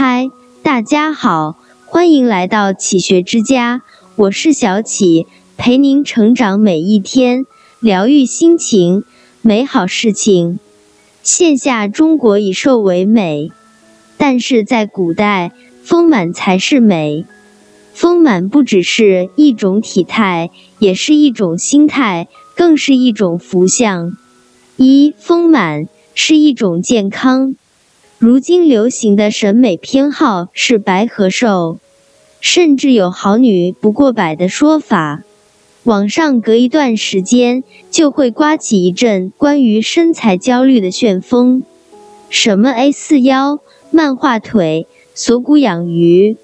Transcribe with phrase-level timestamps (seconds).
[0.00, 0.30] 嗨，
[0.62, 3.82] 大家好，欢迎来到启学之家，
[4.14, 5.26] 我是小启，
[5.56, 7.46] 陪您成长每一天，
[7.80, 9.02] 疗愈心情，
[9.42, 10.60] 美好事情。
[11.24, 13.50] 现下中国以瘦为美，
[14.16, 15.50] 但是在古代，
[15.82, 17.24] 丰满才是美。
[17.92, 24.16] 丰满不只是一种体态，也是一种心态，更是一种福相。
[24.76, 27.56] 一丰满是一种健康。
[28.18, 31.78] 如今流行的审美偏好是白和瘦，
[32.40, 35.22] 甚至有“好女不过百”的说法。
[35.84, 37.62] 网上隔一段时间
[37.92, 41.62] 就会刮起一阵关于身材焦虑的旋风，
[42.28, 43.60] 什么 A 四腰、
[43.92, 46.36] 漫画腿、锁骨养鱼，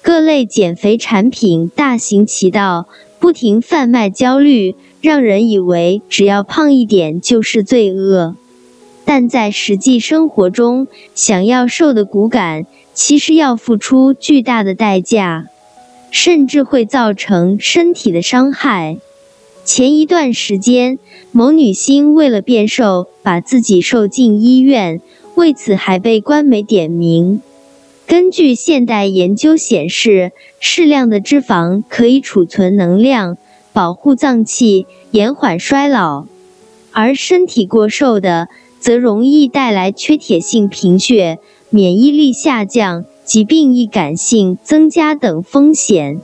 [0.00, 2.86] 各类减肥产品大行其道，
[3.18, 8.36] 不停贩卖焦虑，让人以为只要胖一点就是罪恶。
[9.08, 15.46] 但在实际生活中，想要瘦的骨感，其实要付出巨大的代价，
[16.10, 18.98] 甚至会造成身体的伤害。
[19.64, 20.98] 前一段时间，
[21.32, 25.00] 某女星为了变瘦，把自己瘦进医院，
[25.36, 27.40] 为此还被官媒点名。
[28.06, 33.38] 根据现代研究显示，适量的脂肪可以储存能量，
[33.72, 36.26] 保护脏器，延缓衰老，
[36.92, 38.48] 而身体过瘦的。
[38.80, 41.38] 则容易带来缺铁性贫血、
[41.70, 46.20] 免疫力下降、疾病易感性增加等风险。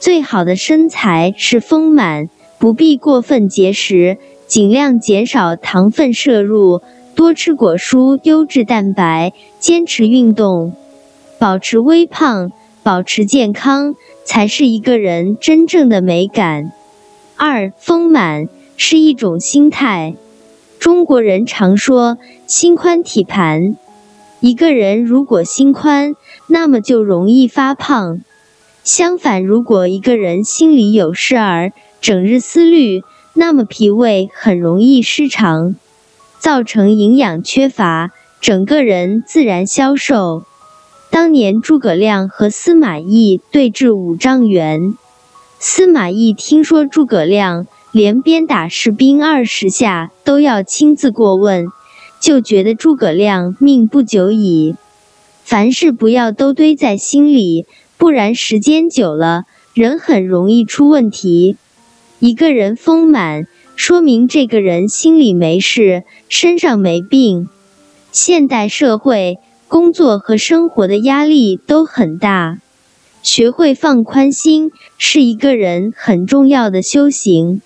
[0.00, 2.28] 最好的身材是丰满，
[2.58, 6.82] 不必过分节食，尽量减少糖分摄入，
[7.14, 10.74] 多吃果蔬、优质蛋白，坚持运动，
[11.38, 16.72] 保持微胖，保持健康，才是一个人真正的美感。
[17.36, 20.14] 二，丰满是一种心态。
[20.84, 23.78] 中国人常说“心宽体盘”，
[24.40, 26.14] 一个人如果心宽，
[26.46, 28.18] 那么就容易发胖；
[28.82, 33.02] 相反，如果一个人心里有事儿，整日思虑，
[33.32, 35.74] 那么脾胃很容易失常，
[36.38, 38.10] 造成营养缺乏，
[38.42, 40.44] 整个人自然消瘦。
[41.08, 44.92] 当年诸葛亮和司马懿对峙五丈原，
[45.58, 47.66] 司马懿听说诸葛亮。
[47.94, 51.68] 连鞭打士兵二十下都要亲自过问，
[52.18, 54.74] 就觉得诸葛亮命不久矣。
[55.44, 57.66] 凡事不要都堆在心里，
[57.96, 59.44] 不然时间久了，
[59.74, 61.56] 人很容易出问题。
[62.18, 63.46] 一个人丰满，
[63.76, 67.48] 说明这个人心里没事，身上没病。
[68.10, 69.38] 现代社会，
[69.68, 72.58] 工作和生活的压力都很大，
[73.22, 77.62] 学会放宽心，是一个人很重要的修行。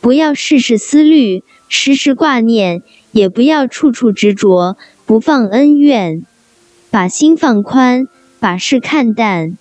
[0.00, 2.82] 不要事事思虑，时时挂念，
[3.12, 6.24] 也不要处处执着，不放恩怨，
[6.90, 8.06] 把心放宽，
[8.38, 9.58] 把事看淡，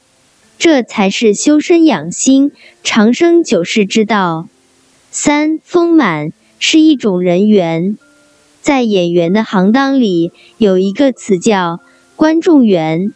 [0.60, 2.52] 这才是修身养心、
[2.84, 4.48] 长生久世之道。
[5.10, 7.98] 三丰满是一种人缘，
[8.62, 11.80] 在演员的行当里，有一个词叫
[12.16, 13.12] 观众缘。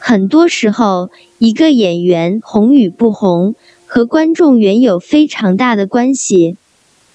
[0.00, 3.54] 很多时候，一个演员红与不红。
[3.88, 6.56] 和观众缘有非常大的关系，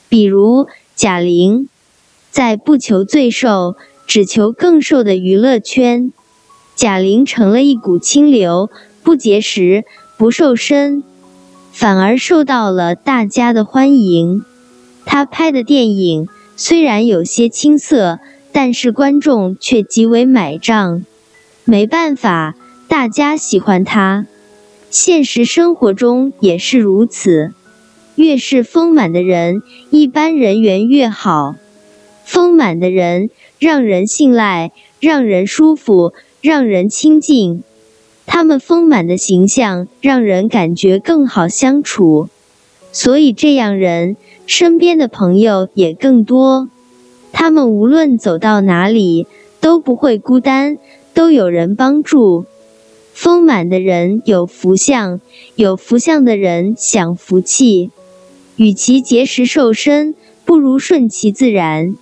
[0.09, 1.69] 比如贾玲，
[2.31, 3.75] 在不求最瘦，
[4.07, 6.11] 只求更瘦的娱乐圈，
[6.75, 8.71] 贾玲成了一股清流，
[9.03, 9.85] 不节食，
[10.17, 11.03] 不瘦身，
[11.71, 14.43] 反而受到了大家的欢迎。
[15.05, 18.19] 她拍的电影虽然有些青涩，
[18.51, 21.05] 但是观众却极为买账。
[21.65, 22.55] 没办法，
[22.87, 24.25] 大家喜欢她。
[24.93, 27.51] 现实生活中也是如此，
[28.13, 31.55] 越是丰满的人，一般人缘越好。
[32.23, 37.63] 丰满的人让人信赖，让人舒服，让人亲近。
[38.27, 42.29] 他们丰满的形象让人感觉更好相处，
[42.91, 44.15] 所以这样人
[44.45, 46.69] 身边的朋友也更多。
[47.31, 49.25] 他们无论走到哪里
[49.59, 50.77] 都不会孤单，
[51.15, 52.45] 都有人帮助。
[53.13, 55.21] 丰满的人有福相，
[55.55, 57.91] 有福相的人享福气。
[58.55, 60.15] 与其节食瘦身，
[60.45, 61.95] 不如顺其自然。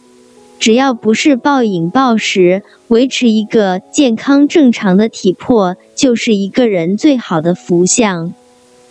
[0.57, 8.33] 只要不是暴饮暴食，维持一个健康正常的体魄，就是一个人最好的福相。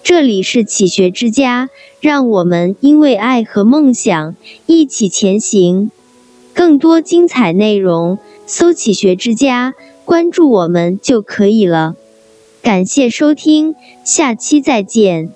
[0.03, 1.69] 这里是启学之家，
[2.01, 4.35] 让我们因为爱和梦想
[4.67, 5.91] 一起前行。
[6.53, 9.75] 更多精彩内容，搜“启学之家”，
[10.05, 11.95] 关注我们就可以了。
[12.63, 13.75] 感谢收听，
[14.05, 15.31] 下期再见。